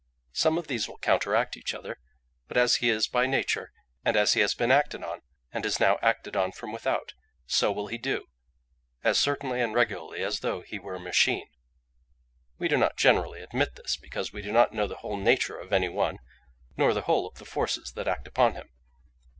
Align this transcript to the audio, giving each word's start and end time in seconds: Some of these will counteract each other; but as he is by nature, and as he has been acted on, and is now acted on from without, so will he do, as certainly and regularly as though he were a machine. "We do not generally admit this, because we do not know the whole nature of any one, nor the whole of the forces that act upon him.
Some 0.33 0.57
of 0.57 0.65
these 0.65 0.87
will 0.87 0.97
counteract 0.97 1.55
each 1.55 1.75
other; 1.75 1.99
but 2.47 2.57
as 2.57 2.77
he 2.77 2.89
is 2.89 3.07
by 3.07 3.27
nature, 3.27 3.71
and 4.03 4.17
as 4.17 4.33
he 4.33 4.39
has 4.39 4.55
been 4.55 4.71
acted 4.71 5.03
on, 5.03 5.21
and 5.51 5.63
is 5.63 5.79
now 5.79 5.99
acted 6.01 6.35
on 6.35 6.53
from 6.53 6.71
without, 6.71 7.13
so 7.45 7.71
will 7.71 7.85
he 7.85 7.99
do, 7.99 8.25
as 9.03 9.19
certainly 9.19 9.61
and 9.61 9.75
regularly 9.75 10.23
as 10.23 10.39
though 10.39 10.61
he 10.61 10.79
were 10.79 10.95
a 10.95 10.99
machine. 10.99 11.51
"We 12.57 12.67
do 12.67 12.77
not 12.77 12.97
generally 12.97 13.43
admit 13.43 13.75
this, 13.75 13.95
because 13.95 14.33
we 14.33 14.41
do 14.41 14.51
not 14.51 14.73
know 14.73 14.87
the 14.87 14.95
whole 15.05 15.17
nature 15.17 15.59
of 15.59 15.71
any 15.71 15.89
one, 15.89 16.17
nor 16.75 16.95
the 16.95 17.01
whole 17.03 17.27
of 17.27 17.35
the 17.35 17.45
forces 17.45 17.91
that 17.95 18.07
act 18.07 18.27
upon 18.27 18.55
him. 18.55 18.69